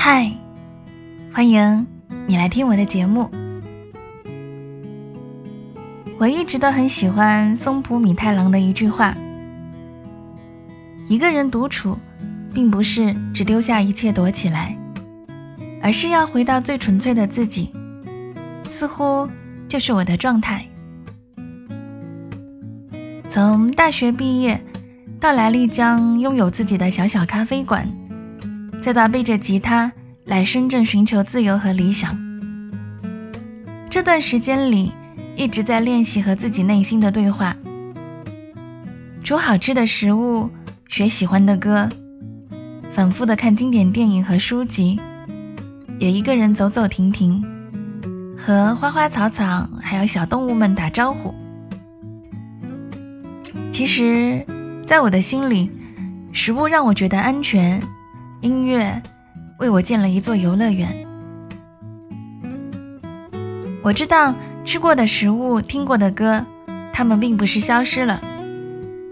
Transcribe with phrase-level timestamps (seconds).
[0.00, 0.30] 嗨
[1.34, 1.84] 欢迎
[2.28, 3.28] 你来听我的节目。
[6.20, 9.12] 我一直都很喜欢松浦弥太郎的一句话
[11.10, 11.98] ：“一个人独处，
[12.54, 14.78] 并不是只丢下一切躲起来，
[15.82, 17.72] 而是要回到最纯粹的自己。”
[18.70, 19.28] 似乎
[19.68, 20.64] 就是我的状态。
[23.28, 24.62] 从大学毕业
[25.18, 27.86] 到来丽江拥有自己的小小咖啡馆，
[28.80, 29.92] 再到背着吉他
[30.24, 32.16] 来深圳寻求自由和理想，
[33.90, 34.92] 这段时间里。
[35.36, 37.56] 一直在练习和自己内心的对话，
[39.22, 40.50] 煮好吃的食物，
[40.88, 41.88] 学喜欢的歌，
[42.90, 44.98] 反复的看经典电影和书籍，
[46.00, 47.40] 也一个人走走停停，
[48.36, 51.32] 和花花草草还有小动物们打招呼。
[53.70, 54.44] 其实，
[54.84, 55.70] 在我的心里，
[56.32, 57.80] 食物让我觉得安全，
[58.40, 59.02] 音乐
[59.58, 61.06] 为我建了一座游乐园。
[63.82, 64.34] 我知道。
[64.64, 66.44] 吃过的食物，听过的歌，
[66.92, 68.20] 它们并不是消失了，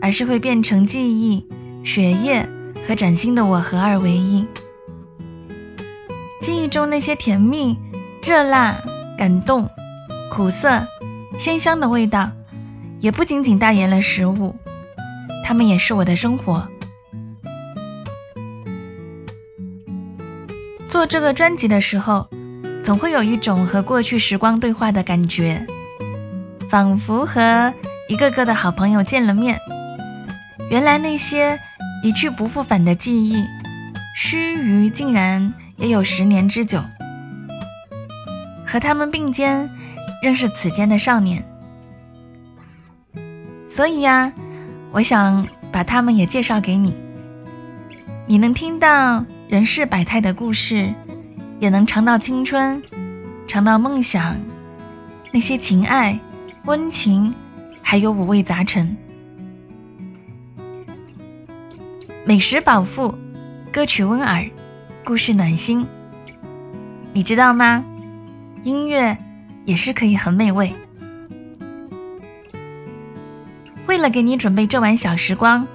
[0.00, 1.46] 而是会变成记忆、
[1.84, 2.48] 血液
[2.88, 4.46] 和崭新的我合二为一。
[6.40, 7.76] 记忆中那些甜蜜、
[8.26, 8.82] 热辣、
[9.18, 9.68] 感动、
[10.30, 10.86] 苦涩、
[11.38, 12.30] 鲜香的味道，
[12.98, 14.56] 也不仅仅代言了食物，
[15.44, 16.66] 它们也是我的生活。
[20.92, 22.28] 做这个专辑的时候。
[22.84, 25.64] 总会有一种和过去时光对话的感觉，
[26.68, 27.72] 仿佛和
[28.08, 29.56] 一个个的好朋友见了面。
[30.68, 31.58] 原来那些
[32.02, 33.44] 一去不复返的记忆，
[34.16, 36.82] 须臾竟然也有十年之久。
[38.66, 39.70] 和他们并肩，
[40.24, 41.44] 仍是此间的少年。
[43.68, 44.32] 所以呀，
[44.90, 46.96] 我想把他们也介绍给你。
[48.26, 50.90] 你能听到人世百态的故事。
[51.60, 52.82] 也能尝到青春，
[53.46, 54.34] 尝到梦想，
[55.30, 56.18] 那些情爱、
[56.64, 57.34] 温情，
[57.82, 58.96] 还有五味杂陈。
[62.24, 63.14] 美食饱腹，
[63.70, 64.48] 歌曲温耳，
[65.04, 65.86] 故事暖心。
[67.12, 67.84] 你知道吗？
[68.64, 69.14] 音乐
[69.66, 70.72] 也是可以很美味。
[73.86, 75.68] 为了给你准备这晚小时光，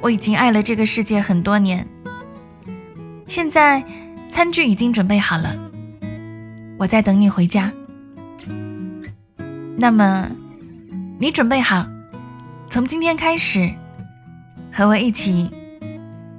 [0.00, 1.86] 我已经爱了这个世界很多年。
[3.30, 3.80] 现在。
[4.32, 5.56] 餐具已经准备好了，
[6.78, 7.72] 我在等你回家。
[9.76, 10.30] 那么，
[11.18, 11.84] 你准备好，
[12.70, 13.68] 从今天开始
[14.72, 15.50] 和我一起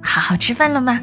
[0.00, 1.02] 好好吃饭了吗？